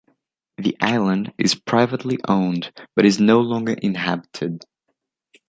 The 0.57 0.75
island 0.81 1.31
is 1.37 1.53
privately 1.53 2.17
owned 2.27 2.71
but 2.95 3.05
it 3.05 3.07
is 3.07 3.19
no 3.19 3.39
longer 3.39 3.73
inhabited. 3.73 4.63